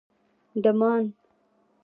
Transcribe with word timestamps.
_ډمان 0.61 1.05